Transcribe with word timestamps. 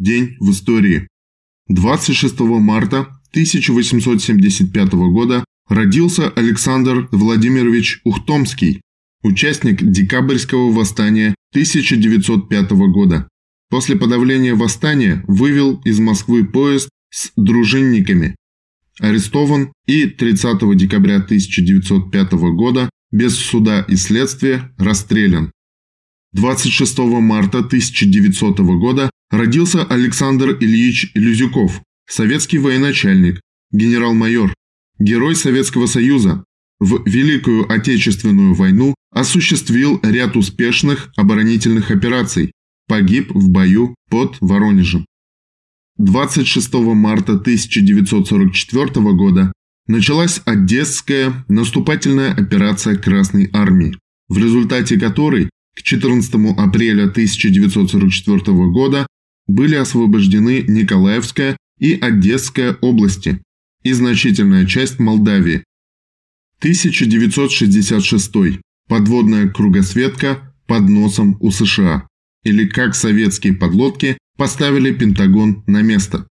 День 0.00 0.38
в 0.40 0.50
истории. 0.50 1.06
26 1.68 2.40
марта 2.40 3.00
1875 3.32 4.92
года 4.94 5.44
родился 5.68 6.30
Александр 6.30 7.06
Владимирович 7.12 8.00
Ухтомский, 8.04 8.80
участник 9.22 9.82
декабрьского 9.82 10.72
восстания 10.72 11.34
1905 11.52 12.70
года. 12.70 13.28
После 13.68 13.94
подавления 13.94 14.54
восстания 14.54 15.22
вывел 15.28 15.82
из 15.84 15.98
Москвы 16.00 16.46
поезд 16.46 16.88
с 17.10 17.32
дружинниками. 17.36 18.36
Арестован 19.00 19.70
и 19.86 20.06
30 20.06 20.78
декабря 20.78 21.16
1905 21.16 22.32
года 22.54 22.88
без 23.12 23.36
суда 23.36 23.84
и 23.86 23.96
следствия 23.96 24.72
расстрелян. 24.78 25.52
26 26.32 26.98
марта 27.20 27.58
1900 27.58 28.60
года 28.60 29.10
родился 29.30 29.84
Александр 29.84 30.56
Ильич 30.60 31.12
Люзюков, 31.14 31.82
советский 32.08 32.58
военачальник, 32.58 33.40
генерал-майор, 33.72 34.54
герой 34.98 35.36
Советского 35.36 35.86
Союза. 35.86 36.44
В 36.80 37.06
Великую 37.06 37.70
Отечественную 37.70 38.54
войну 38.54 38.94
осуществил 39.12 40.00
ряд 40.02 40.36
успешных 40.36 41.12
оборонительных 41.16 41.90
операций, 41.90 42.52
погиб 42.88 43.30
в 43.32 43.50
бою 43.50 43.94
под 44.08 44.36
Воронежем. 44.40 45.04
26 45.98 46.72
марта 46.74 47.34
1944 47.34 48.86
года 49.12 49.52
началась 49.86 50.40
Одесская 50.46 51.44
наступательная 51.48 52.32
операция 52.32 52.96
Красной 52.96 53.50
Армии, 53.52 53.98
в 54.28 54.38
результате 54.38 54.98
которой 54.98 55.50
к 55.76 55.82
14 55.82 56.34
апреля 56.56 57.04
1944 57.04 58.38
года 58.70 59.06
были 59.50 59.74
освобождены 59.74 60.64
Николаевская 60.66 61.56
и 61.78 61.94
Одесская 61.94 62.76
области 62.80 63.42
и 63.82 63.92
значительная 63.92 64.66
часть 64.66 64.98
Молдавии. 64.98 65.64
1966. 66.58 68.60
Подводная 68.88 69.48
кругосветка 69.48 70.54
под 70.66 70.88
носом 70.88 71.36
у 71.40 71.50
США. 71.50 72.06
Или 72.44 72.66
как 72.66 72.94
советские 72.94 73.54
подлодки 73.54 74.18
поставили 74.36 74.92
Пентагон 74.92 75.64
на 75.66 75.82
место. 75.82 76.26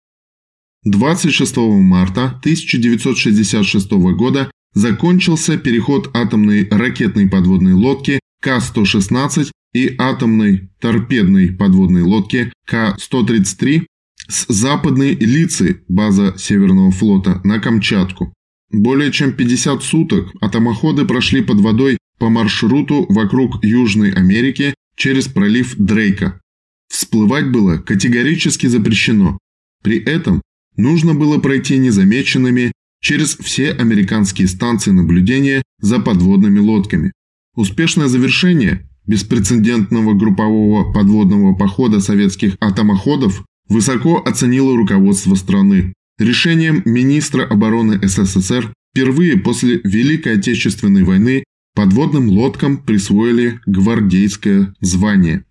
26 0.84 1.58
марта 1.58 2.26
1966 2.42 3.92
года 4.16 4.52
закончился 4.74 5.58
переход 5.58 6.16
атомной 6.16 6.68
ракетной 6.70 7.28
подводной 7.28 7.74
лодки 7.74 8.20
К-116 8.42 9.52
и 9.78 9.96
атомной 10.00 10.70
торпедной 10.80 11.52
подводной 11.52 12.02
лодки 12.02 12.52
К-133 12.66 13.84
с 14.28 14.46
западной 14.52 15.14
Лицы, 15.14 15.84
база 15.88 16.34
Северного 16.36 16.90
флота, 16.90 17.42
на 17.44 17.60
Камчатку. 17.60 18.34
Более 18.72 19.12
чем 19.12 19.34
50 19.34 19.84
суток 19.84 20.34
атомоходы 20.42 21.06
прошли 21.06 21.44
под 21.44 21.60
водой 21.60 22.00
по 22.18 22.30
маршруту 22.30 23.06
вокруг 23.10 23.64
Южной 23.64 24.12
Америки 24.12 24.74
через 24.96 25.28
пролив 25.28 25.76
Дрейка. 25.78 26.42
Всплывать 26.90 27.52
было 27.52 27.78
категорически 27.78 28.66
запрещено. 28.66 29.38
При 29.84 30.00
этом 30.00 30.42
нужно 30.76 31.14
было 31.14 31.38
пройти 31.38 31.78
незамеченными 31.78 32.72
через 33.00 33.38
все 33.38 33.74
американские 33.74 34.48
станции 34.48 34.90
наблюдения 34.90 35.62
за 35.80 36.00
подводными 36.00 36.60
лодками. 36.60 37.12
Успешное 37.56 38.08
завершение 38.08 38.87
беспрецедентного 39.08 40.14
группового 40.14 40.92
подводного 40.92 41.56
похода 41.56 42.00
советских 42.00 42.56
атомоходов 42.60 43.44
высоко 43.70 44.22
оценило 44.24 44.76
руководство 44.76 45.36
страны. 45.36 45.94
Решением 46.20 46.82
министра 46.86 47.44
обороны 47.44 48.00
СССР 48.02 48.74
впервые 48.92 49.38
после 49.38 49.80
Великой 49.84 50.38
Отечественной 50.38 51.04
войны 51.04 51.44
подводным 51.76 52.30
лодкам 52.30 52.78
присвоили 52.78 53.60
гвардейское 53.68 54.74
звание. 54.82 55.44